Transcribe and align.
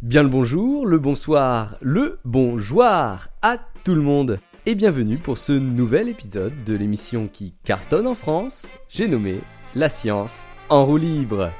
Bien 0.00 0.22
le 0.22 0.28
bonjour, 0.28 0.86
le 0.86 0.98
bonsoir, 0.98 1.76
le 1.80 2.20
bonjour 2.24 2.82
à 2.82 3.58
tout 3.84 3.94
le 3.94 4.02
monde 4.02 4.38
et 4.66 4.74
bienvenue 4.74 5.16
pour 5.16 5.38
ce 5.38 5.52
nouvel 5.52 6.08
épisode 6.08 6.64
de 6.64 6.74
l'émission 6.74 7.26
qui 7.26 7.54
cartonne 7.64 8.06
en 8.06 8.14
France, 8.14 8.66
j'ai 8.88 9.08
nommé 9.08 9.40
La 9.74 9.88
science 9.88 10.46
en 10.68 10.84
roue 10.84 10.98
libre. 10.98 11.50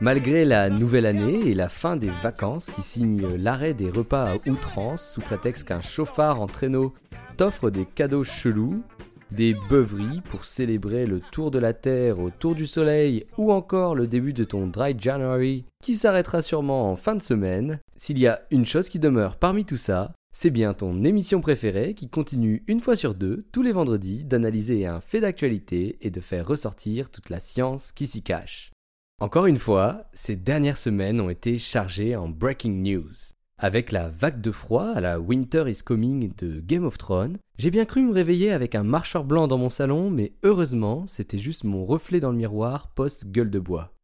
Malgré 0.00 0.44
la 0.44 0.68
nouvelle 0.68 1.06
année 1.06 1.48
et 1.48 1.54
la 1.54 1.70
fin 1.70 1.96
des 1.96 2.10
vacances 2.22 2.66
qui 2.66 2.82
signent 2.82 3.36
l'arrêt 3.36 3.72
des 3.72 3.88
repas 3.88 4.32
à 4.32 4.36
outrance 4.46 5.12
sous 5.12 5.22
prétexte 5.22 5.66
qu'un 5.66 5.80
chauffard 5.80 6.42
en 6.42 6.46
traîneau 6.46 6.92
t'offre 7.38 7.70
des 7.70 7.86
cadeaux 7.86 8.22
chelous, 8.22 8.82
des 9.30 9.56
beuveries 9.70 10.20
pour 10.20 10.44
célébrer 10.44 11.06
le 11.06 11.20
tour 11.20 11.50
de 11.50 11.58
la 11.58 11.72
Terre 11.72 12.20
au 12.20 12.28
tour 12.28 12.54
du 12.54 12.66
Soleil 12.66 13.24
ou 13.38 13.50
encore 13.50 13.94
le 13.94 14.06
début 14.06 14.34
de 14.34 14.44
ton 14.44 14.66
Dry 14.66 14.94
January 14.98 15.64
qui 15.82 15.96
s'arrêtera 15.96 16.42
sûrement 16.42 16.92
en 16.92 16.96
fin 16.96 17.14
de 17.14 17.22
semaine, 17.22 17.80
s'il 17.96 18.18
y 18.18 18.26
a 18.26 18.42
une 18.50 18.66
chose 18.66 18.90
qui 18.90 18.98
demeure 18.98 19.38
parmi 19.38 19.64
tout 19.64 19.78
ça, 19.78 20.12
c'est 20.30 20.50
bien 20.50 20.74
ton 20.74 21.04
émission 21.04 21.40
préférée 21.40 21.94
qui 21.94 22.10
continue 22.10 22.62
une 22.66 22.80
fois 22.80 22.96
sur 22.96 23.14
deux, 23.14 23.46
tous 23.50 23.62
les 23.62 23.72
vendredis, 23.72 24.24
d'analyser 24.24 24.84
un 24.84 25.00
fait 25.00 25.20
d'actualité 25.20 25.96
et 26.02 26.10
de 26.10 26.20
faire 26.20 26.46
ressortir 26.46 27.08
toute 27.08 27.30
la 27.30 27.40
science 27.40 27.92
qui 27.92 28.06
s'y 28.06 28.20
cache. 28.20 28.72
Encore 29.18 29.46
une 29.46 29.56
fois, 29.56 30.04
ces 30.12 30.36
dernières 30.36 30.76
semaines 30.76 31.22
ont 31.22 31.30
été 31.30 31.56
chargées 31.56 32.14
en 32.16 32.28
breaking 32.28 32.82
news. 32.82 33.14
Avec 33.56 33.90
la 33.90 34.10
vague 34.10 34.42
de 34.42 34.50
froid 34.52 34.88
à 34.88 35.00
la 35.00 35.18
Winter 35.18 35.64
is 35.68 35.80
Coming 35.82 36.34
de 36.36 36.60
Game 36.60 36.84
of 36.84 36.98
Thrones, 36.98 37.38
j'ai 37.56 37.70
bien 37.70 37.86
cru 37.86 38.02
me 38.02 38.12
réveiller 38.12 38.52
avec 38.52 38.74
un 38.74 38.82
marcheur 38.82 39.24
blanc 39.24 39.48
dans 39.48 39.56
mon 39.56 39.70
salon, 39.70 40.10
mais 40.10 40.34
heureusement, 40.42 41.06
c'était 41.06 41.38
juste 41.38 41.64
mon 41.64 41.86
reflet 41.86 42.20
dans 42.20 42.30
le 42.30 42.36
miroir 42.36 42.88
post-gueule 42.88 43.48
de 43.48 43.58
bois. 43.58 43.94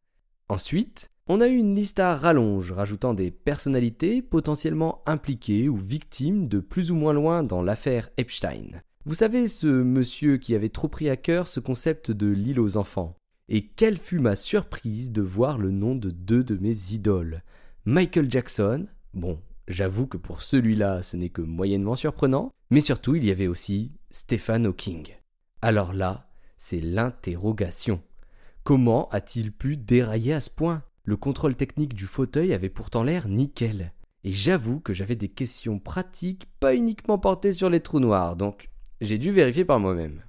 Ensuite, 0.49 1.11
on 1.27 1.41
a 1.41 1.47
eu 1.47 1.57
une 1.57 1.75
liste 1.75 1.99
à 1.99 2.15
rallonge, 2.15 2.71
rajoutant 2.71 3.13
des 3.13 3.29
personnalités 3.29 4.23
potentiellement 4.23 5.03
impliquées 5.05 5.69
ou 5.69 5.75
victimes 5.77 6.47
de 6.47 6.59
plus 6.59 6.89
ou 6.89 6.95
moins 6.95 7.13
loin 7.13 7.43
dans 7.43 7.61
l'affaire 7.61 8.09
Epstein. 8.17 8.81
Vous 9.05 9.13
savez, 9.13 9.47
ce 9.47 9.67
monsieur 9.67 10.37
qui 10.37 10.55
avait 10.55 10.69
trop 10.69 10.87
pris 10.87 11.07
à 11.11 11.17
cœur 11.17 11.47
ce 11.47 11.59
concept 11.59 12.09
de 12.09 12.25
l'île 12.25 12.59
aux 12.59 12.77
enfants. 12.77 13.15
Et 13.49 13.67
quelle 13.67 13.97
fut 13.97 14.19
ma 14.19 14.35
surprise 14.35 15.11
de 15.11 15.21
voir 15.21 15.57
le 15.57 15.71
nom 15.71 15.95
de 15.95 16.09
deux 16.09 16.43
de 16.43 16.57
mes 16.57 16.93
idoles. 16.93 17.43
Michael 17.85 18.31
Jackson, 18.31 18.87
bon, 19.13 19.39
j'avoue 19.67 20.07
que 20.07 20.17
pour 20.17 20.41
celui-là 20.41 21.01
ce 21.01 21.17
n'est 21.17 21.29
que 21.29 21.41
moyennement 21.41 21.95
surprenant, 21.95 22.51
mais 22.69 22.81
surtout 22.81 23.15
il 23.15 23.25
y 23.25 23.31
avait 23.31 23.47
aussi 23.47 23.91
Stephen 24.11 24.65
Hawking. 24.65 25.09
Alors 25.61 25.93
là, 25.93 26.29
c'est 26.57 26.79
l'interrogation. 26.79 28.01
Comment 28.63 29.09
a-t-il 29.09 29.51
pu 29.51 29.75
dérailler 29.75 30.33
à 30.33 30.39
ce 30.39 30.49
point? 30.49 30.83
Le 31.03 31.17
contrôle 31.17 31.57
technique 31.57 31.93
du 31.93 32.05
fauteuil 32.05 32.53
avait 32.53 32.69
pourtant 32.69 33.03
l'air 33.03 33.27
nickel. 33.27 33.91
Et 34.23 34.31
j'avoue 34.31 34.79
que 34.79 34.93
j'avais 34.93 35.17
des 35.17 35.27
questions 35.27 35.79
pratiques 35.79 36.47
pas 36.61 36.73
uniquement 36.73 37.17
portées 37.17 37.51
sur 37.51 37.69
les 37.69 37.81
trous 37.81 37.99
noirs, 37.99 38.37
donc 38.37 38.69
j'ai 39.01 39.17
dû 39.17 39.31
vérifier 39.31 39.65
par 39.65 39.81
moi-même. 39.81 40.21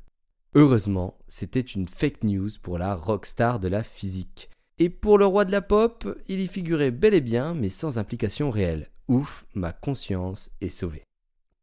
Heureusement, 0.57 1.19
c'était 1.27 1.59
une 1.61 1.89
fake 1.89 2.23
news 2.23 2.51
pour 2.63 2.79
la 2.79 2.95
rockstar 2.95 3.59
de 3.59 3.67
la 3.67 3.83
physique. 3.83 4.51
Et 4.79 4.89
pour 4.89 5.19
le 5.19 5.27
roi 5.27 5.45
de 5.45 5.51
la 5.51 5.63
pop, 5.63 6.07
il 6.29 6.39
y 6.41 6.47
figurait 6.47 6.93
bel 6.93 7.13
et 7.13 7.21
bien, 7.21 7.55
mais 7.55 7.69
sans 7.69 7.99
implication 7.99 8.53
réelle. 8.53 8.87
Ouf, 9.09 9.47
ma 9.55 9.73
conscience 9.73 10.51
est 10.61 10.69
sauvée. 10.69 11.03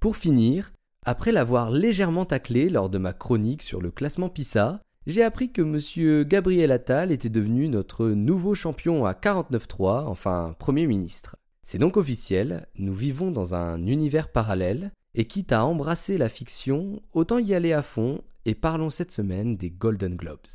Pour 0.02 0.18
finir, 0.18 0.74
après 1.06 1.32
l'avoir 1.32 1.72
légèrement 1.72 2.26
taclé 2.26 2.70
lors 2.70 2.90
de 2.90 2.98
ma 2.98 3.14
chronique 3.14 3.64
sur 3.64 3.80
le 3.80 3.92
classement 3.92 4.28
PISA, 4.28 4.82
j'ai 5.08 5.24
appris 5.24 5.54
que 5.54 5.62
monsieur 5.62 6.24
Gabriel 6.24 6.72
Attal 6.72 7.14
était 7.14 7.30
devenu 7.30 7.70
notre 7.70 8.10
nouveau 8.10 8.56
champion 8.56 9.06
à 9.06 9.14
49.3, 9.14 10.04
enfin 10.06 10.54
Premier 10.60 10.86
ministre. 10.86 11.38
C'est 11.64 11.80
donc 11.80 11.96
officiel, 11.96 12.68
nous 12.78 12.94
vivons 12.94 13.32
dans 13.32 13.56
un 13.56 13.86
univers 13.88 14.34
parallèle, 14.34 14.92
et 15.16 15.26
quitte 15.26 15.54
à 15.54 15.66
embrasser 15.66 16.18
la 16.18 16.30
fiction, 16.30 17.02
autant 17.14 17.40
y 17.40 17.54
aller 17.54 17.74
à 17.74 17.82
fond, 17.82 18.22
et 18.46 18.56
parlons 18.56 18.90
cette 18.90 19.12
semaine 19.12 19.58
des 19.58 19.70
Golden 19.70 20.16
Globes. 20.16 20.48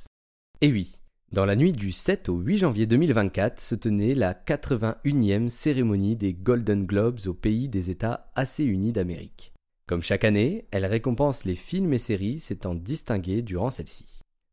Et 0.60 0.70
oui, 0.70 0.98
dans 1.32 1.44
la 1.44 1.56
nuit 1.56 1.72
du 1.72 1.92
7 1.92 2.28
au 2.28 2.38
8 2.38 2.58
janvier 2.58 2.86
2024 2.86 3.60
se 3.60 3.74
tenait 3.74 4.14
la 4.14 4.32
81e 4.32 5.48
cérémonie 5.48 6.16
des 6.16 6.32
Golden 6.32 6.86
Globes 6.86 7.20
au 7.26 7.34
pays 7.34 7.68
des 7.68 7.90
États 7.90 8.30
assez 8.34 8.64
unis 8.64 8.92
d'Amérique. 8.92 9.52
Comme 9.86 10.02
chaque 10.02 10.24
année, 10.24 10.66
elle 10.70 10.86
récompense 10.86 11.44
les 11.44 11.56
films 11.56 11.92
et 11.92 11.98
séries 11.98 12.40
s'étant 12.40 12.74
distingués 12.74 13.42
durant 13.42 13.70
celle-ci. 13.70 14.06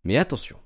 Mais 0.03 0.17
attention, 0.17 0.57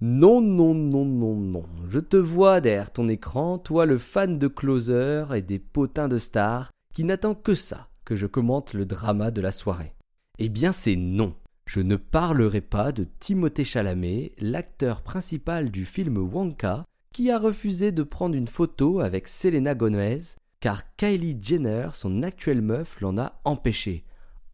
non, 0.00 0.40
non, 0.40 0.74
non, 0.74 1.04
non, 1.04 1.34
non. 1.34 1.64
Je 1.88 1.98
te 1.98 2.16
vois 2.16 2.60
derrière 2.60 2.92
ton 2.92 3.08
écran, 3.08 3.58
toi 3.58 3.86
le 3.86 3.98
fan 3.98 4.38
de 4.38 4.46
Closer 4.46 5.24
et 5.34 5.42
des 5.42 5.58
potins 5.58 6.06
de 6.06 6.18
stars, 6.18 6.70
qui 6.94 7.02
n'attend 7.02 7.34
que 7.34 7.54
ça, 7.54 7.88
que 8.04 8.14
je 8.14 8.26
commente 8.26 8.74
le 8.74 8.86
drama 8.86 9.32
de 9.32 9.40
la 9.40 9.50
soirée. 9.50 9.94
Eh 10.38 10.48
bien 10.48 10.72
c'est 10.72 10.96
non. 10.96 11.34
Je 11.68 11.80
ne 11.80 11.96
parlerai 11.96 12.62
pas 12.62 12.92
de 12.92 13.04
Timothée 13.04 13.62
Chalamet, 13.62 14.32
l'acteur 14.38 15.02
principal 15.02 15.70
du 15.70 15.84
film 15.84 16.16
Wonka, 16.16 16.86
qui 17.12 17.30
a 17.30 17.38
refusé 17.38 17.92
de 17.92 18.02
prendre 18.02 18.36
une 18.36 18.48
photo 18.48 19.00
avec 19.00 19.28
Selena 19.28 19.74
Gomez, 19.74 20.20
car 20.60 20.96
Kylie 20.96 21.38
Jenner, 21.42 21.90
son 21.92 22.22
actuelle 22.22 22.62
meuf, 22.62 22.98
l'en 23.02 23.18
a 23.18 23.38
empêché. 23.44 24.06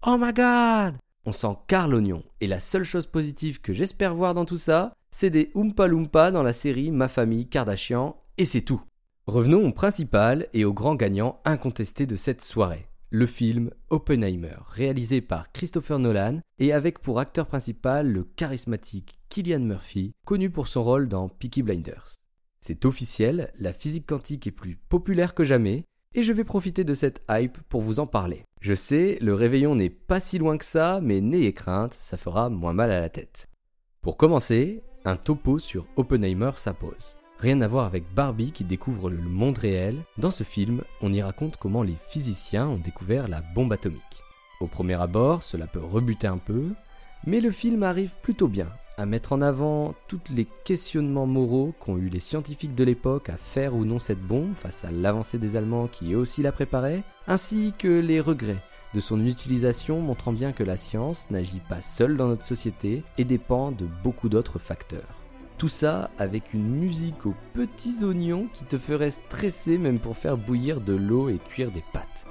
Oh 0.04 0.16
my 0.18 0.32
god 0.32 0.96
On 1.24 1.30
sent 1.30 1.56
car 1.68 1.86
l'oignon, 1.86 2.24
et 2.40 2.48
la 2.48 2.58
seule 2.58 2.82
chose 2.82 3.06
positive 3.06 3.60
que 3.60 3.72
j'espère 3.72 4.16
voir 4.16 4.34
dans 4.34 4.44
tout 4.44 4.56
ça, 4.56 4.92
c'est 5.12 5.30
des 5.30 5.52
Oompa 5.54 5.86
Loompa 5.86 6.32
dans 6.32 6.42
la 6.42 6.52
série 6.52 6.90
Ma 6.90 7.06
famille 7.06 7.48
Kardashian, 7.48 8.16
et 8.38 8.44
c'est 8.44 8.62
tout. 8.62 8.82
Revenons 9.28 9.68
au 9.68 9.72
principal 9.72 10.48
et 10.52 10.64
au 10.64 10.72
grand 10.72 10.96
gagnant 10.96 11.40
incontesté 11.44 12.06
de 12.06 12.16
cette 12.16 12.42
soirée. 12.42 12.88
Le 13.16 13.26
film 13.26 13.70
Oppenheimer, 13.90 14.56
réalisé 14.66 15.20
par 15.20 15.52
Christopher 15.52 16.00
Nolan 16.00 16.40
et 16.58 16.72
avec 16.72 16.98
pour 16.98 17.20
acteur 17.20 17.46
principal 17.46 18.10
le 18.10 18.24
charismatique 18.24 19.20
Killian 19.28 19.60
Murphy, 19.60 20.14
connu 20.26 20.50
pour 20.50 20.66
son 20.66 20.82
rôle 20.82 21.08
dans 21.08 21.28
Peaky 21.28 21.62
Blinders. 21.62 22.14
C'est 22.60 22.84
officiel, 22.84 23.52
la 23.56 23.72
physique 23.72 24.06
quantique 24.08 24.48
est 24.48 24.50
plus 24.50 24.74
populaire 24.74 25.32
que 25.32 25.44
jamais, 25.44 25.84
et 26.14 26.24
je 26.24 26.32
vais 26.32 26.42
profiter 26.42 26.82
de 26.82 26.92
cette 26.92 27.22
hype 27.30 27.56
pour 27.68 27.82
vous 27.82 28.00
en 28.00 28.08
parler. 28.08 28.42
Je 28.60 28.74
sais, 28.74 29.16
le 29.20 29.34
réveillon 29.34 29.76
n'est 29.76 29.90
pas 29.90 30.18
si 30.18 30.38
loin 30.38 30.58
que 30.58 30.64
ça, 30.64 30.98
mais 31.00 31.20
n'ayez 31.20 31.52
crainte, 31.52 31.94
ça 31.94 32.16
fera 32.16 32.50
moins 32.50 32.72
mal 32.72 32.90
à 32.90 32.98
la 32.98 33.10
tête. 33.10 33.46
Pour 34.02 34.16
commencer, 34.16 34.82
un 35.04 35.14
topo 35.14 35.60
sur 35.60 35.86
Oppenheimer 35.94 36.50
s'impose. 36.56 37.14
Rien 37.38 37.60
à 37.60 37.68
voir 37.68 37.84
avec 37.86 38.04
Barbie 38.14 38.52
qui 38.52 38.64
découvre 38.64 39.10
le 39.10 39.22
monde 39.22 39.58
réel. 39.58 40.04
Dans 40.18 40.30
ce 40.30 40.44
film, 40.44 40.82
on 41.02 41.12
y 41.12 41.20
raconte 41.20 41.56
comment 41.56 41.82
les 41.82 41.96
physiciens 42.08 42.68
ont 42.68 42.78
découvert 42.78 43.28
la 43.28 43.42
bombe 43.54 43.72
atomique. 43.72 44.00
Au 44.60 44.66
premier 44.66 44.94
abord, 44.94 45.42
cela 45.42 45.66
peut 45.66 45.82
rebuter 45.82 46.26
un 46.26 46.38
peu, 46.38 46.68
mais 47.26 47.40
le 47.40 47.50
film 47.50 47.82
arrive 47.82 48.14
plutôt 48.22 48.48
bien 48.48 48.68
à 48.96 49.06
mettre 49.06 49.32
en 49.32 49.40
avant 49.40 49.94
tous 50.06 50.20
les 50.30 50.46
questionnements 50.64 51.26
moraux 51.26 51.74
qu'ont 51.80 51.98
eu 51.98 52.08
les 52.08 52.20
scientifiques 52.20 52.76
de 52.76 52.84
l'époque 52.84 53.28
à 53.28 53.36
faire 53.36 53.74
ou 53.74 53.84
non 53.84 53.98
cette 53.98 54.22
bombe 54.22 54.54
face 54.54 54.84
à 54.84 54.92
l'avancée 54.92 55.38
des 55.38 55.56
Allemands 55.56 55.88
qui 55.88 56.12
eux 56.12 56.18
aussi 56.18 56.42
la 56.42 56.52
préparaient, 56.52 57.02
ainsi 57.26 57.74
que 57.76 58.00
les 58.00 58.20
regrets 58.20 58.62
de 58.94 59.00
son 59.00 59.26
utilisation 59.26 60.00
montrant 60.00 60.32
bien 60.32 60.52
que 60.52 60.62
la 60.62 60.76
science 60.76 61.28
n'agit 61.30 61.60
pas 61.68 61.82
seule 61.82 62.16
dans 62.16 62.28
notre 62.28 62.44
société 62.44 63.02
et 63.18 63.24
dépend 63.24 63.72
de 63.72 63.86
beaucoup 64.04 64.28
d'autres 64.28 64.60
facteurs. 64.60 65.23
Tout 65.64 65.70
ça 65.70 66.10
avec 66.18 66.52
une 66.52 66.68
musique 66.68 67.24
aux 67.24 67.34
petits 67.54 68.04
oignons 68.04 68.48
qui 68.52 68.66
te 68.66 68.76
ferait 68.76 69.12
stresser 69.12 69.78
même 69.78 69.98
pour 69.98 70.14
faire 70.14 70.36
bouillir 70.36 70.82
de 70.82 70.92
l'eau 70.92 71.30
et 71.30 71.38
cuire 71.38 71.70
des 71.70 71.82
pâtes. 71.90 72.26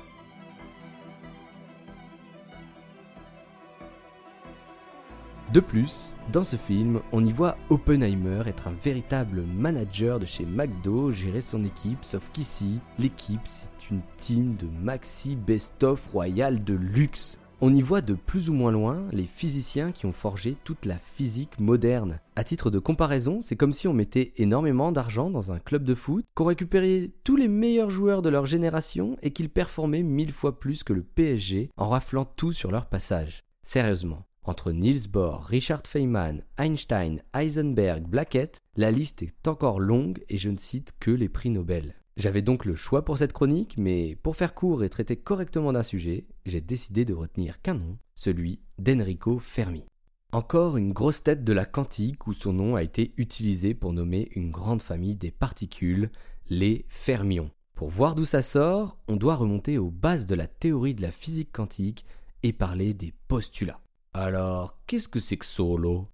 De 5.51 5.59
plus, 5.59 6.13
dans 6.31 6.43
ce 6.43 6.57
film, 6.57 7.01
on 7.11 7.25
y 7.25 7.31
voit 7.31 7.57
Oppenheimer 7.71 8.43
être 8.45 8.67
un 8.67 8.75
véritable 8.83 9.41
manager 9.41 10.19
de 10.19 10.25
chez 10.25 10.45
McDo, 10.45 11.11
gérer 11.11 11.41
son 11.41 11.63
équipe, 11.63 12.05
sauf 12.05 12.29
qu'ici, 12.33 12.81
l'équipe 12.99 13.41
c'est 13.45 13.89
une 13.89 14.01
team 14.19 14.53
de 14.53 14.67
maxi 14.83 15.35
best-of 15.35 16.05
royal 16.11 16.63
de 16.63 16.75
luxe. 16.75 17.39
On 17.65 17.73
y 17.73 17.81
voit 17.81 18.01
de 18.01 18.13
plus 18.13 18.49
ou 18.49 18.53
moins 18.53 18.73
loin 18.73 19.07
les 19.13 19.23
physiciens 19.23 19.93
qui 19.93 20.05
ont 20.05 20.11
forgé 20.11 20.57
toute 20.65 20.85
la 20.85 20.97
physique 20.97 21.61
moderne. 21.61 22.19
À 22.35 22.43
titre 22.43 22.69
de 22.69 22.77
comparaison, 22.77 23.39
c'est 23.39 23.55
comme 23.55 23.71
si 23.71 23.87
on 23.87 23.93
mettait 23.93 24.33
énormément 24.35 24.91
d'argent 24.91 25.29
dans 25.29 25.53
un 25.53 25.59
club 25.59 25.85
de 25.85 25.95
foot, 25.95 26.25
qu'on 26.35 26.43
récupérait 26.43 27.11
tous 27.23 27.37
les 27.37 27.47
meilleurs 27.47 27.89
joueurs 27.89 28.21
de 28.21 28.27
leur 28.27 28.45
génération 28.45 29.15
et 29.21 29.31
qu'ils 29.31 29.49
performaient 29.49 30.03
mille 30.03 30.33
fois 30.33 30.59
plus 30.59 30.83
que 30.83 30.91
le 30.91 31.03
PSG 31.03 31.69
en 31.77 31.87
raflant 31.87 32.25
tout 32.25 32.51
sur 32.51 32.69
leur 32.69 32.87
passage. 32.87 33.45
Sérieusement, 33.65 34.25
entre 34.43 34.73
Niels 34.73 35.07
Bohr, 35.09 35.45
Richard 35.45 35.83
Feynman, 35.87 36.41
Einstein, 36.57 37.21
Heisenberg, 37.33 38.03
Blackett, 38.09 38.57
la 38.75 38.91
liste 38.91 39.23
est 39.23 39.47
encore 39.47 39.79
longue 39.79 40.21
et 40.27 40.37
je 40.37 40.49
ne 40.49 40.57
cite 40.57 40.91
que 40.99 41.11
les 41.11 41.29
prix 41.29 41.49
Nobel. 41.49 41.95
J'avais 42.15 42.43
donc 42.43 42.65
le 42.65 42.75
choix 42.75 43.03
pour 43.03 43.17
cette 43.17 43.33
chronique, 43.33 43.75
mais 43.77 44.15
pour 44.21 44.35
faire 44.35 44.53
court 44.53 44.83
et 44.83 44.89
traiter 44.89 45.15
correctement 45.15 45.73
d'un 45.73 45.81
sujet, 45.81 46.27
j'ai 46.45 46.61
décidé 46.61 47.05
de 47.05 47.13
retenir 47.13 47.61
qu'un 47.61 47.73
nom, 47.73 47.97
celui 48.13 48.59
d'Enrico 48.77 49.39
Fermi. 49.39 49.83
Encore 50.31 50.77
une 50.77 50.93
grosse 50.93 51.23
tête 51.23 51.43
de 51.43 51.53
la 51.53 51.65
quantique 51.65 52.27
où 52.27 52.33
son 52.33 52.53
nom 52.53 52.75
a 52.75 52.83
été 52.83 53.13
utilisé 53.17 53.73
pour 53.73 53.93
nommer 53.93 54.29
une 54.35 54.51
grande 54.51 54.81
famille 54.81 55.15
des 55.15 55.31
particules, 55.31 56.11
les 56.49 56.85
fermions. 56.87 57.51
Pour 57.73 57.89
voir 57.89 58.13
d'où 58.13 58.25
ça 58.25 58.43
sort, 58.43 58.97
on 59.07 59.15
doit 59.15 59.35
remonter 59.35 59.79
aux 59.79 59.89
bases 59.91 60.27
de 60.27 60.35
la 60.35 60.47
théorie 60.47 60.93
de 60.93 61.01
la 61.01 61.11
physique 61.11 61.51
quantique 61.51 62.05
et 62.43 62.53
parler 62.53 62.93
des 62.93 63.13
postulats. 63.27 63.81
Alors, 64.13 64.77
qu'est-ce 64.85 65.07
que 65.07 65.19
c'est 65.19 65.37
que 65.37 65.45
solo? 65.45 66.07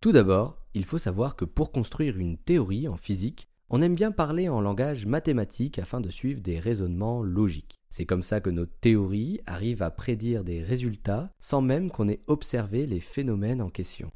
Tout 0.00 0.12
d'abord, 0.12 0.58
il 0.72 0.86
faut 0.86 0.98
savoir 0.98 1.36
que 1.36 1.44
pour 1.44 1.72
construire 1.72 2.18
une 2.18 2.38
théorie 2.38 2.88
en 2.88 2.96
physique, 2.96 3.48
on 3.74 3.80
aime 3.80 3.94
bien 3.94 4.12
parler 4.12 4.50
en 4.50 4.60
langage 4.60 5.06
mathématique 5.06 5.78
afin 5.78 6.02
de 6.02 6.10
suivre 6.10 6.42
des 6.42 6.60
raisonnements 6.60 7.22
logiques. 7.22 7.80
C'est 7.88 8.04
comme 8.04 8.22
ça 8.22 8.42
que 8.42 8.50
nos 8.50 8.66
théories 8.66 9.40
arrivent 9.46 9.82
à 9.82 9.90
prédire 9.90 10.44
des 10.44 10.62
résultats 10.62 11.32
sans 11.40 11.62
même 11.62 11.90
qu'on 11.90 12.06
ait 12.10 12.20
observé 12.26 12.86
les 12.86 13.00
phénomènes 13.00 13.62
en 13.62 13.70
question. 13.70 14.12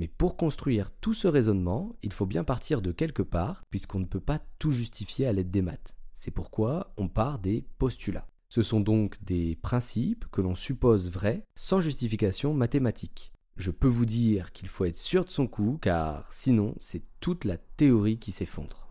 Mais 0.00 0.08
pour 0.08 0.36
construire 0.36 0.90
tout 0.90 1.14
ce 1.14 1.28
raisonnement, 1.28 1.94
il 2.02 2.12
faut 2.12 2.26
bien 2.26 2.42
partir 2.42 2.82
de 2.82 2.90
quelque 2.90 3.22
part, 3.22 3.62
puisqu'on 3.70 4.00
ne 4.00 4.06
peut 4.06 4.20
pas 4.20 4.40
tout 4.58 4.72
justifier 4.72 5.28
à 5.28 5.32
l'aide 5.32 5.52
des 5.52 5.62
maths. 5.62 5.94
C'est 6.16 6.32
pourquoi 6.32 6.92
on 6.96 7.06
part 7.06 7.38
des 7.38 7.64
postulats. 7.78 8.26
Ce 8.48 8.62
sont 8.62 8.80
donc 8.80 9.22
des 9.22 9.54
principes 9.54 10.24
que 10.32 10.40
l'on 10.40 10.56
suppose 10.56 11.12
vrais 11.12 11.44
sans 11.54 11.80
justification 11.80 12.54
mathématique. 12.54 13.32
Je 13.54 13.70
peux 13.70 13.88
vous 13.88 14.04
dire 14.04 14.50
qu'il 14.50 14.68
faut 14.68 14.84
être 14.84 14.98
sûr 14.98 15.24
de 15.24 15.30
son 15.30 15.46
coup 15.46 15.78
car 15.80 16.32
sinon 16.32 16.74
c'est 16.80 17.04
toute 17.20 17.44
la 17.44 17.56
théorie 17.56 18.18
qui 18.18 18.32
s'effondre. 18.32 18.85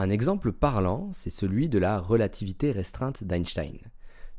Un 0.00 0.08
exemple 0.08 0.52
parlant, 0.52 1.10
c'est 1.12 1.28
celui 1.28 1.68
de 1.68 1.78
la 1.78 2.00
relativité 2.00 2.72
restreinte 2.72 3.22
d'Einstein. 3.22 3.76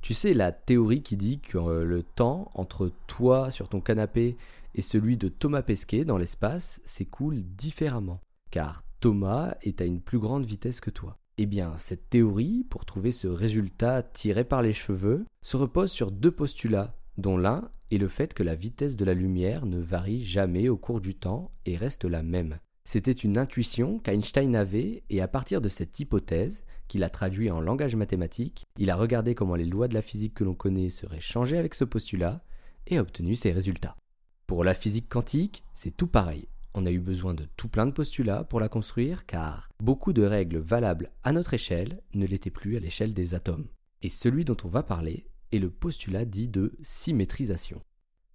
Tu 0.02 0.16
sais, 0.16 0.34
la 0.34 0.52
théorie 0.52 1.04
qui 1.04 1.18
dit 1.18 1.40
que 1.40 1.60
euh, 1.60 1.84
le 1.84 2.02
temps 2.02 2.50
entre 2.56 2.92
toi 3.06 3.52
sur 3.52 3.70
ton 3.70 3.80
canapé 3.80 4.38
et 4.74 4.82
celui 4.82 5.18
de 5.18 5.28
Thomas 5.28 5.62
Pesquet 5.62 6.04
dans 6.04 6.18
l'espace 6.18 6.82
s'écoule 6.84 7.44
différemment, 7.44 8.22
car 8.50 8.82
Thomas 9.02 9.54
est 9.62 9.82
à 9.82 9.86
une 9.86 10.02
plus 10.02 10.18
grande 10.18 10.46
vitesse 10.46 10.82
que 10.82 10.90
toi. 10.90 11.20
Eh 11.38 11.46
bien, 11.46 11.78
cette 11.78 12.10
théorie, 12.10 12.66
pour 12.68 12.84
trouver 12.84 13.12
ce 13.12 13.28
résultat 13.28 14.02
tiré 14.02 14.44
par 14.44 14.64
les 14.64 14.74
cheveux, 14.74 15.28
se 15.44 15.58
repose 15.58 15.92
sur 15.92 16.10
deux 16.10 16.32
postulats, 16.32 16.96
dont 17.20 17.38
l'un 17.38 17.70
est 17.92 18.00
le 18.00 18.08
fait 18.08 18.34
que 18.34 18.42
la 18.42 18.56
vitesse 18.56 18.96
de 18.96 19.06
la 19.06 19.14
lumière 19.14 19.68
ne 19.68 19.80
varie 19.80 20.26
jamais 20.26 20.70
au 20.70 20.78
cours 20.78 21.02
du 21.02 21.14
temps 21.14 21.52
et 21.68 21.78
reste 21.78 22.06
la 22.06 22.24
même. 22.24 22.58
C'était 22.84 23.12
une 23.12 23.38
intuition 23.38 24.00
qu'Einstein 24.00 24.56
avait, 24.56 25.04
et 25.10 25.22
à 25.22 25.28
partir 25.28 25.62
de 25.62 25.70
cette 25.70 26.00
hypothèse, 26.00 26.64
qu'il 26.88 27.04
a 27.04 27.10
traduit 27.10 27.52
en 27.52 27.62
langage 27.62 27.96
mathématique, 27.96 28.66
il 28.78 28.90
a 28.90 28.96
regardé 28.96 29.36
comment 29.36 29.56
les 29.56 29.66
lois 29.66 29.88
de 29.88 29.94
la 29.94 30.02
physique 30.02 30.34
que 30.34 30.44
l'on 30.44 30.56
connaît 30.56 30.90
seraient 30.90 31.20
changées 31.20 31.58
avec 31.58 31.76
ce 31.76 31.84
postulat, 31.84 32.44
et 32.88 32.98
a 32.98 33.02
obtenu 33.02 33.36
ses 33.36 33.52
résultats. 33.52 33.96
Pour 34.48 34.64
la 34.64 34.74
physique 34.74 35.08
quantique, 35.08 35.64
c'est 35.74 35.96
tout 35.96 36.08
pareil 36.08 36.48
on 36.74 36.86
a 36.86 36.92
eu 36.92 37.00
besoin 37.00 37.34
de 37.34 37.48
tout 37.58 37.68
plein 37.68 37.86
de 37.86 37.92
postulats 37.92 38.44
pour 38.44 38.60
la 38.60 38.70
construire 38.70 39.26
car 39.26 39.70
beaucoup 39.82 40.14
de 40.14 40.24
règles 40.24 40.58
valables 40.58 41.12
à 41.24 41.32
notre 41.32 41.54
échelle 41.54 42.02
ne 42.14 42.26
l'étaient 42.26 42.50
plus 42.50 42.78
à 42.78 42.80
l'échelle 42.80 43.14
des 43.14 43.34
atomes. 43.34 43.68
Et 44.02 44.10
celui 44.10 44.46
dont 44.46 44.58
on 44.64 44.70
va 44.70 44.84
parler 44.84 45.28
est 45.52 45.60
le 45.60 45.70
postulat 45.70 46.26
dit 46.26 46.48
de 46.48 46.74
symétrisation. 46.82 47.82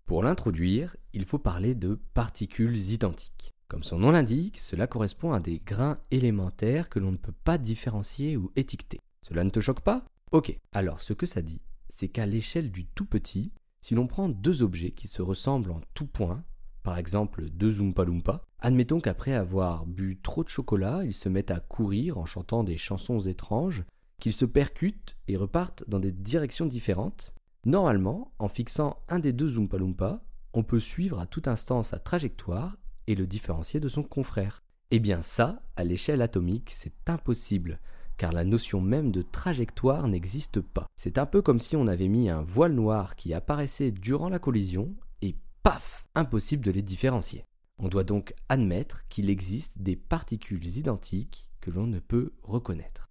Pour 0.04 0.22
l'introduire, 0.22 0.96
il 1.12 1.24
faut 1.24 1.38
parler 1.38 1.74
de 1.74 1.98
particules 2.14 2.76
identiques. 2.76 3.55
Comme 3.68 3.82
son 3.82 3.98
nom 3.98 4.12
l'indique, 4.12 4.60
cela 4.60 4.86
correspond 4.86 5.32
à 5.32 5.40
des 5.40 5.58
grains 5.58 5.98
élémentaires 6.12 6.88
que 6.88 7.00
l'on 7.00 7.10
ne 7.10 7.16
peut 7.16 7.34
pas 7.44 7.58
différencier 7.58 8.36
ou 8.36 8.52
étiqueter. 8.54 9.00
Cela 9.22 9.42
ne 9.42 9.50
te 9.50 9.60
choque 9.60 9.80
pas? 9.80 10.04
Ok, 10.30 10.56
alors 10.72 11.00
ce 11.00 11.12
que 11.12 11.26
ça 11.26 11.42
dit, 11.42 11.60
c'est 11.88 12.08
qu'à 12.08 12.26
l'échelle 12.26 12.70
du 12.70 12.86
tout 12.86 13.06
petit, 13.06 13.52
si 13.80 13.94
l'on 13.94 14.06
prend 14.06 14.28
deux 14.28 14.62
objets 14.62 14.92
qui 14.92 15.08
se 15.08 15.20
ressemblent 15.20 15.72
en 15.72 15.80
tout 15.94 16.06
point, 16.06 16.44
par 16.84 16.96
exemple 16.96 17.50
deux 17.50 17.80
Oompa 17.80 18.04
Loompa, 18.04 18.44
admettons 18.60 19.00
qu'après 19.00 19.34
avoir 19.34 19.84
bu 19.84 20.20
trop 20.22 20.44
de 20.44 20.48
chocolat, 20.48 21.04
ils 21.04 21.14
se 21.14 21.28
mettent 21.28 21.50
à 21.50 21.58
courir 21.58 22.18
en 22.18 22.26
chantant 22.26 22.62
des 22.62 22.76
chansons 22.76 23.18
étranges, 23.18 23.82
qu'ils 24.20 24.32
se 24.32 24.44
percutent 24.44 25.16
et 25.26 25.36
repartent 25.36 25.82
dans 25.88 25.98
des 25.98 26.12
directions 26.12 26.66
différentes. 26.66 27.34
Normalement, 27.64 28.32
en 28.38 28.48
fixant 28.48 29.02
un 29.08 29.18
des 29.18 29.32
deux 29.32 29.58
Oompa 29.58 29.76
Loompa, 29.76 30.22
on 30.54 30.62
peut 30.62 30.80
suivre 30.80 31.18
à 31.18 31.26
tout 31.26 31.42
instant 31.46 31.82
sa 31.82 31.98
trajectoire 31.98 32.76
et 33.06 33.14
le 33.14 33.26
différencier 33.26 33.80
de 33.80 33.88
son 33.88 34.02
confrère. 34.02 34.62
Eh 34.90 34.98
bien 34.98 35.22
ça, 35.22 35.62
à 35.76 35.84
l'échelle 35.84 36.22
atomique, 36.22 36.72
c'est 36.74 37.08
impossible, 37.08 37.80
car 38.16 38.32
la 38.32 38.44
notion 38.44 38.80
même 38.80 39.10
de 39.10 39.22
trajectoire 39.22 40.08
n'existe 40.08 40.60
pas. 40.60 40.86
C'est 40.96 41.18
un 41.18 41.26
peu 41.26 41.42
comme 41.42 41.60
si 41.60 41.76
on 41.76 41.86
avait 41.86 42.08
mis 42.08 42.30
un 42.30 42.42
voile 42.42 42.74
noir 42.74 43.16
qui 43.16 43.34
apparaissait 43.34 43.90
durant 43.90 44.28
la 44.28 44.38
collision 44.38 44.94
paf, 45.66 46.06
impossible 46.14 46.64
de 46.64 46.70
les 46.70 46.82
différencier. 46.82 47.44
On 47.78 47.88
doit 47.88 48.04
donc 48.04 48.34
admettre 48.48 49.02
qu'il 49.08 49.28
existe 49.28 49.72
des 49.76 49.96
particules 49.96 50.64
identiques 50.64 51.48
que 51.60 51.72
l'on 51.72 51.88
ne 51.88 51.98
peut 51.98 52.34
reconnaître. 52.44 53.08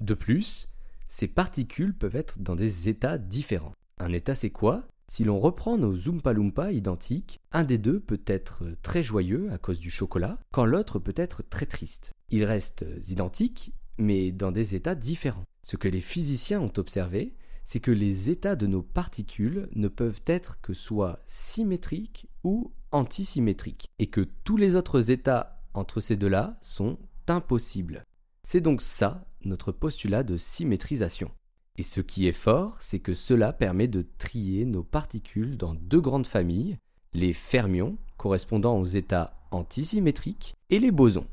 De 0.00 0.14
plus, 0.14 0.70
ces 1.08 1.28
particules 1.28 1.94
peuvent 1.94 2.16
être 2.16 2.38
dans 2.38 2.56
des 2.56 2.88
états 2.88 3.18
différents. 3.18 3.74
Un 3.98 4.14
état 4.14 4.34
c'est 4.34 4.48
quoi? 4.48 4.88
Si 5.10 5.24
l'on 5.24 5.40
reprend 5.40 5.76
nos 5.76 5.96
Zoompa 5.96 6.32
Loompa 6.32 6.70
identiques, 6.70 7.40
un 7.50 7.64
des 7.64 7.78
deux 7.78 7.98
peut 7.98 8.22
être 8.28 8.62
très 8.80 9.02
joyeux 9.02 9.50
à 9.50 9.58
cause 9.58 9.80
du 9.80 9.90
chocolat, 9.90 10.38
quand 10.52 10.64
l'autre 10.64 11.00
peut 11.00 11.14
être 11.16 11.42
très 11.42 11.66
triste. 11.66 12.12
Ils 12.28 12.44
restent 12.44 12.86
identiques, 13.08 13.74
mais 13.98 14.30
dans 14.30 14.52
des 14.52 14.76
états 14.76 14.94
différents. 14.94 15.42
Ce 15.64 15.76
que 15.76 15.88
les 15.88 16.00
physiciens 16.00 16.60
ont 16.60 16.72
observé, 16.76 17.34
c'est 17.64 17.80
que 17.80 17.90
les 17.90 18.30
états 18.30 18.54
de 18.54 18.68
nos 18.68 18.82
particules 18.82 19.68
ne 19.74 19.88
peuvent 19.88 20.22
être 20.26 20.60
que 20.60 20.74
soit 20.74 21.18
symétriques 21.26 22.28
ou 22.44 22.72
antisymétriques, 22.92 23.90
et 23.98 24.06
que 24.06 24.20
tous 24.44 24.56
les 24.56 24.76
autres 24.76 25.10
états 25.10 25.60
entre 25.74 26.00
ces 26.00 26.16
deux-là 26.16 26.56
sont 26.62 26.98
impossibles. 27.26 28.04
C'est 28.44 28.60
donc 28.60 28.80
ça 28.80 29.26
notre 29.44 29.72
postulat 29.72 30.22
de 30.22 30.36
symétrisation. 30.36 31.32
Et 31.76 31.82
ce 31.82 32.00
qui 32.00 32.26
est 32.26 32.32
fort, 32.32 32.76
c'est 32.78 32.98
que 32.98 33.14
cela 33.14 33.52
permet 33.52 33.88
de 33.88 34.06
trier 34.18 34.64
nos 34.64 34.82
particules 34.82 35.56
dans 35.56 35.74
deux 35.74 36.00
grandes 36.00 36.26
familles, 36.26 36.78
les 37.14 37.32
fermions, 37.32 37.96
correspondant 38.16 38.78
aux 38.78 38.84
états 38.84 39.34
antisymétriques, 39.50 40.54
et 40.68 40.78
les 40.78 40.90
bosons, 40.90 41.26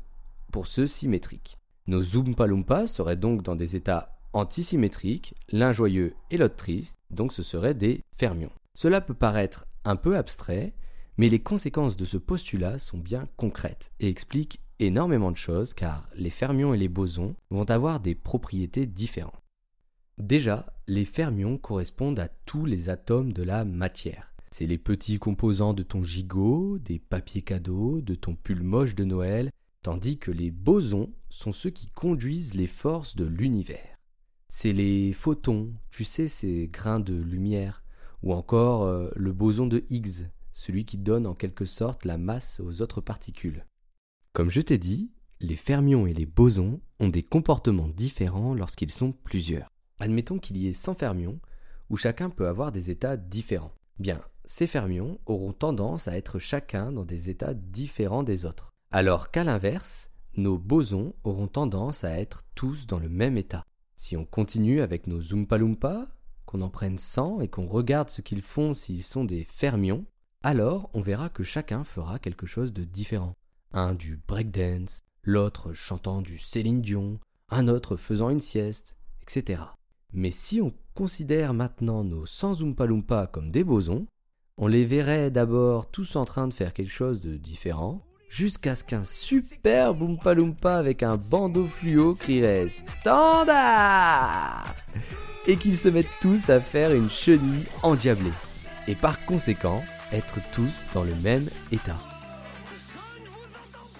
pour 0.52 0.66
ceux 0.66 0.86
symétriques. 0.86 1.58
Nos 1.86 2.02
Zoompa 2.02 2.86
seraient 2.86 3.16
donc 3.16 3.42
dans 3.42 3.56
des 3.56 3.76
états 3.76 4.18
antisymétriques, 4.32 5.34
l'un 5.50 5.72
joyeux 5.72 6.14
et 6.30 6.36
l'autre 6.36 6.56
triste, 6.56 6.96
donc 7.10 7.32
ce 7.32 7.42
seraient 7.42 7.74
des 7.74 8.02
fermions. 8.16 8.52
Cela 8.74 9.00
peut 9.00 9.14
paraître 9.14 9.66
un 9.84 9.96
peu 9.96 10.16
abstrait, 10.16 10.74
mais 11.16 11.28
les 11.28 11.40
conséquences 11.40 11.96
de 11.96 12.04
ce 12.04 12.16
postulat 12.16 12.78
sont 12.78 12.98
bien 12.98 13.28
concrètes 13.36 13.90
et 14.00 14.08
expliquent 14.08 14.60
énormément 14.78 15.32
de 15.32 15.36
choses 15.36 15.74
car 15.74 16.08
les 16.14 16.30
fermions 16.30 16.74
et 16.74 16.78
les 16.78 16.88
bosons 16.88 17.34
vont 17.50 17.68
avoir 17.70 18.00
des 18.00 18.14
propriétés 18.14 18.86
différentes. 18.86 19.42
Déjà, 20.18 20.66
les 20.88 21.04
fermions 21.04 21.58
correspondent 21.58 22.18
à 22.18 22.28
tous 22.28 22.64
les 22.64 22.88
atomes 22.88 23.32
de 23.32 23.42
la 23.42 23.64
matière. 23.64 24.32
C'est 24.50 24.66
les 24.66 24.78
petits 24.78 25.18
composants 25.18 25.74
de 25.74 25.82
ton 25.82 26.02
gigot, 26.02 26.78
des 26.78 26.98
papiers 26.98 27.42
cadeaux, 27.42 28.00
de 28.00 28.14
ton 28.14 28.34
pull 28.34 28.62
moche 28.62 28.94
de 28.94 29.04
Noël, 29.04 29.50
tandis 29.82 30.18
que 30.18 30.30
les 30.30 30.50
bosons 30.50 31.12
sont 31.28 31.52
ceux 31.52 31.70
qui 31.70 31.88
conduisent 31.88 32.54
les 32.54 32.66
forces 32.66 33.14
de 33.14 33.24
l'univers. 33.24 33.98
C'est 34.48 34.72
les 34.72 35.12
photons, 35.12 35.72
tu 35.90 36.04
sais, 36.04 36.26
ces 36.26 36.68
grains 36.68 37.00
de 37.00 37.14
lumière, 37.14 37.84
ou 38.22 38.32
encore 38.32 38.84
euh, 38.84 39.10
le 39.14 39.32
boson 39.32 39.66
de 39.66 39.84
Higgs, 39.90 40.30
celui 40.52 40.84
qui 40.84 40.98
donne 40.98 41.26
en 41.26 41.34
quelque 41.34 41.66
sorte 41.66 42.04
la 42.04 42.18
masse 42.18 42.60
aux 42.60 42.82
autres 42.82 43.00
particules. 43.00 43.66
Comme 44.32 44.50
je 44.50 44.62
t'ai 44.62 44.78
dit, 44.78 45.12
les 45.40 45.56
fermions 45.56 46.06
et 46.06 46.14
les 46.14 46.26
bosons 46.26 46.80
ont 46.98 47.08
des 47.08 47.22
comportements 47.22 47.88
différents 47.88 48.54
lorsqu'ils 48.54 48.90
sont 48.90 49.12
plusieurs. 49.12 49.68
Admettons 50.00 50.38
qu'il 50.38 50.56
y 50.56 50.68
ait 50.68 50.72
100 50.72 50.94
fermions, 50.94 51.40
où 51.90 51.96
chacun 51.96 52.30
peut 52.30 52.48
avoir 52.48 52.72
des 52.72 52.90
états 52.90 53.16
différents. 53.16 53.72
Bien, 53.98 54.20
ces 54.44 54.66
fermions 54.66 55.18
auront 55.26 55.52
tendance 55.52 56.08
à 56.08 56.16
être 56.16 56.38
chacun 56.38 56.92
dans 56.92 57.04
des 57.04 57.30
états 57.30 57.54
différents 57.54 58.22
des 58.22 58.46
autres. 58.46 58.72
Alors 58.90 59.30
qu'à 59.30 59.44
l'inverse, 59.44 60.10
nos 60.36 60.56
bosons 60.56 61.14
auront 61.24 61.48
tendance 61.48 62.04
à 62.04 62.18
être 62.18 62.42
tous 62.54 62.86
dans 62.86 62.98
le 62.98 63.08
même 63.08 63.36
état. 63.36 63.64
Si 63.96 64.16
on 64.16 64.24
continue 64.24 64.80
avec 64.80 65.06
nos 65.06 65.20
Loompa, 65.20 66.06
qu'on 66.46 66.62
en 66.62 66.70
prenne 66.70 66.98
100 66.98 67.40
et 67.40 67.48
qu'on 67.48 67.66
regarde 67.66 68.08
ce 68.08 68.22
qu'ils 68.22 68.42
font 68.42 68.72
s'ils 68.72 69.02
sont 69.02 69.24
des 69.24 69.44
fermions, 69.44 70.06
alors 70.42 70.88
on 70.94 71.00
verra 71.00 71.28
que 71.28 71.42
chacun 71.42 71.84
fera 71.84 72.18
quelque 72.18 72.46
chose 72.46 72.72
de 72.72 72.84
différent. 72.84 73.34
Un 73.72 73.94
du 73.94 74.16
breakdance, 74.16 75.02
l'autre 75.22 75.72
chantant 75.72 76.22
du 76.22 76.38
Céline 76.38 76.80
Dion, 76.80 77.18
un 77.50 77.68
autre 77.68 77.96
faisant 77.96 78.30
une 78.30 78.40
sieste, 78.40 78.96
etc. 79.20 79.62
Mais 80.12 80.30
si 80.30 80.60
on 80.60 80.72
considère 80.94 81.54
maintenant 81.54 82.02
nos 82.02 82.24
100 82.26 82.54
Zoompa 82.54 82.86
Loompa 82.86 83.26
comme 83.26 83.50
des 83.50 83.64
bosons, 83.64 84.06
on 84.56 84.66
les 84.66 84.84
verrait 84.84 85.30
d'abord 85.30 85.90
tous 85.90 86.16
en 86.16 86.24
train 86.24 86.48
de 86.48 86.54
faire 86.54 86.72
quelque 86.72 86.92
chose 86.92 87.20
de 87.20 87.36
différent, 87.36 88.04
jusqu'à 88.28 88.74
ce 88.74 88.84
qu'un 88.84 89.04
super 89.04 89.94
Boompa 89.94 90.34
Loompa 90.34 90.76
avec 90.76 91.02
un 91.02 91.16
bandeau 91.16 91.66
fluo 91.66 92.14
crierait 92.14 92.68
Standard 93.00 94.74
et 95.46 95.56
qu'ils 95.56 95.76
se 95.78 95.88
mettent 95.88 96.06
tous 96.20 96.50
à 96.50 96.60
faire 96.60 96.92
une 96.92 97.10
chenille 97.10 97.64
endiablée. 97.82 98.32
Et 98.86 98.94
par 98.94 99.24
conséquent, 99.26 99.82
être 100.12 100.38
tous 100.52 100.84
dans 100.94 101.04
le 101.04 101.14
même 101.16 101.46
état. 101.70 101.98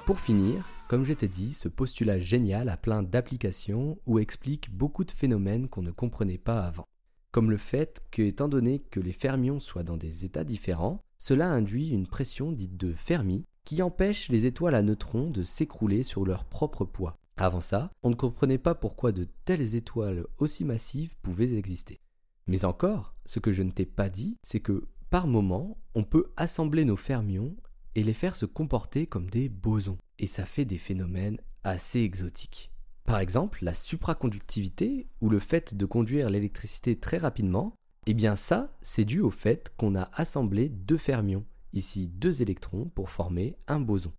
Pour 0.07 0.21
finir, 0.21 0.68
comme 0.89 1.05
je 1.05 1.13
t'ai 1.13 1.29
dit, 1.29 1.53
ce 1.53 1.69
postulat 1.69 2.19
génial 2.19 2.71
a 2.71 2.79
plein 2.79 3.03
d'applications 3.03 3.99
ou 4.07 4.19
explique 4.19 4.75
beaucoup 4.75 5.05
de 5.05 5.11
phénomènes 5.11 5.69
qu'on 5.69 5.83
ne 5.83 5.91
comprenait 5.91 6.39
pas 6.39 6.65
avant. 6.65 6.87
Comme 7.31 7.51
le 7.51 7.59
fait 7.59 8.03
que, 8.11 8.23
étant 8.23 8.49
donné 8.49 8.79
que 8.91 8.99
les 8.99 9.13
fermions 9.13 9.61
soient 9.61 9.83
dans 9.83 9.99
des 9.99 10.25
états 10.25 10.45
différents, 10.45 11.05
cela 11.19 11.53
induit 11.53 11.91
une 11.91 12.07
pression 12.07 12.53
dite 12.53 12.79
de 12.79 12.95
Fermi 12.95 13.45
qui 13.65 13.83
empêche 13.83 14.31
les 14.31 14.47
étoiles 14.47 14.75
à 14.75 14.81
neutrons 14.81 15.29
de 15.29 15.43
s'écrouler 15.43 16.03
sur 16.03 16.25
leur 16.25 16.47
propre 16.47 16.87
poids. 16.87 17.19
Avant 17.37 17.61
ça, 17.61 17.91
on 18.03 18.09
ne 18.09 18.15
comprenait 18.15 18.57
pas 18.57 18.75
pourquoi 18.75 19.13
de 19.13 19.29
telles 19.45 19.75
étoiles 19.75 20.25
aussi 20.39 20.65
massives 20.65 21.17
pouvaient 21.21 21.55
exister. 21.55 22.01
Mais 22.47 22.65
encore, 22.65 23.15
ce 23.27 23.41
que 23.41 23.53
je 23.53 23.63
ne 23.63 23.73
t'ai 23.73 23.85
pas 23.85 24.09
dit, 24.09 24.39
c'est 24.43 24.61
que 24.61 24.89
par 25.11 25.27
moment, 25.27 25.77
on 25.95 26.05
peut 26.05 26.33
assembler 26.39 26.87
nos 26.87 26.97
fermions 26.97 27.55
et 27.95 28.03
les 28.03 28.13
faire 28.13 28.37
se 28.37 28.47
comporter 28.47 29.07
comme 29.07 29.31
des 29.31 29.49
bosons. 29.49 29.99
Et 30.19 30.27
ça 30.27 30.45
fait 30.45 30.65
des 30.65 30.79
phénomènes 30.79 31.39
assez 31.65 32.01
exotiques. 32.01 32.71
Par 33.05 33.19
exemple, 33.19 33.65
la 33.65 33.75
supraconductivité, 33.75 35.09
ou 35.21 35.31
le 35.31 35.39
fait 35.39 35.75
de 35.75 35.87
conduire 35.87 36.29
l'électricité 36.29 36.99
très 36.99 37.19
rapidement, 37.19 37.75
eh 38.07 38.15
bien 38.15 38.37
ça, 38.37 38.77
c'est 38.83 39.05
dû 39.05 39.21
au 39.21 39.31
fait 39.31 39.73
qu'on 39.77 39.95
a 39.95 40.11
assemblé 40.15 40.69
deux 40.69 40.99
fermions, 40.99 41.45
ici 41.73 42.07
deux 42.07 42.43
électrons, 42.43 42.91
pour 42.95 43.11
former 43.11 43.57
un 43.67 43.81
boson. 43.81 44.13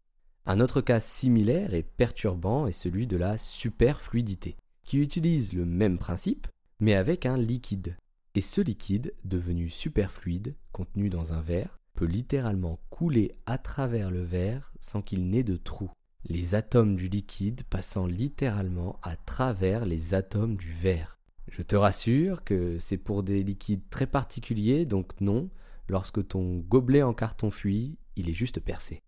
Un 0.45 0.59
autre 0.59 0.81
cas 0.81 0.99
similaire 0.99 1.73
et 1.73 1.83
perturbant 1.83 2.65
est 2.65 2.71
celui 2.71 3.05
de 3.05 3.17
la 3.17 3.37
superfluidité, 3.37 4.57
qui 4.83 4.97
utilise 4.97 5.53
le 5.53 5.65
même 5.65 5.99
principe, 5.99 6.47
mais 6.79 6.95
avec 6.95 7.25
un 7.25 7.37
liquide. 7.37 7.95
Et 8.35 8.41
ce 8.41 8.61
liquide, 8.61 9.13
devenu 9.23 9.69
superfluide, 9.69 10.55
contenu 10.71 11.09
dans 11.09 11.33
un 11.33 11.41
verre, 11.41 11.78
littéralement 12.05 12.79
couler 12.89 13.35
à 13.45 13.57
travers 13.57 14.11
le 14.11 14.21
verre 14.21 14.73
sans 14.79 15.01
qu'il 15.01 15.29
n'ait 15.29 15.43
de 15.43 15.55
trou. 15.55 15.89
Les 16.25 16.55
atomes 16.55 16.95
du 16.95 17.07
liquide 17.07 17.63
passant 17.63 18.05
littéralement 18.05 18.99
à 19.03 19.15
travers 19.15 19.85
les 19.85 20.13
atomes 20.13 20.57
du 20.57 20.71
verre. 20.71 21.17
Je 21.49 21.61
te 21.61 21.75
rassure 21.75 22.43
que 22.43 22.77
c'est 22.77 22.97
pour 22.97 23.23
des 23.23 23.43
liquides 23.43 23.89
très 23.89 24.05
particuliers, 24.05 24.85
donc 24.85 25.19
non, 25.21 25.49
lorsque 25.87 26.27
ton 26.27 26.57
gobelet 26.57 27.01
en 27.01 27.13
carton 27.13 27.51
fuit, 27.51 27.97
il 28.15 28.29
est 28.29 28.33
juste 28.33 28.59
percé. 28.59 29.01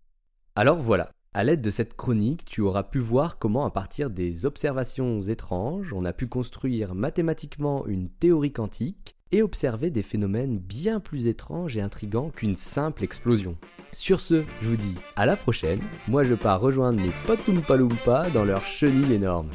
Alors 0.56 0.80
voilà, 0.80 1.10
à 1.34 1.44
l'aide 1.44 1.62
de 1.62 1.70
cette 1.70 1.96
chronique, 1.96 2.44
tu 2.44 2.60
auras 2.60 2.82
pu 2.82 2.98
voir 2.98 3.38
comment 3.38 3.64
à 3.64 3.70
partir 3.70 4.10
des 4.10 4.44
observations 4.44 5.20
étranges, 5.22 5.92
on 5.92 6.04
a 6.04 6.12
pu 6.12 6.26
construire 6.26 6.94
mathématiquement 6.94 7.86
une 7.86 8.10
théorie 8.10 8.52
quantique 8.52 9.16
et 9.32 9.42
observer 9.42 9.90
des 9.90 10.02
phénomènes 10.02 10.58
bien 10.58 11.00
plus 11.00 11.26
étranges 11.26 11.76
et 11.76 11.80
intrigants 11.80 12.30
qu'une 12.30 12.56
simple 12.56 13.02
explosion. 13.02 13.56
Sur 13.92 14.20
ce, 14.20 14.44
je 14.62 14.68
vous 14.68 14.76
dis 14.76 14.94
à 15.16 15.26
la 15.26 15.36
prochaine, 15.36 15.80
moi 16.08 16.24
je 16.24 16.34
pars 16.34 16.60
rejoindre 16.60 17.00
mes 17.00 17.12
potes 17.26 17.46
Loompa 17.76 18.30
dans 18.30 18.44
leur 18.44 18.64
chenille 18.64 19.12
énorme. 19.12 19.50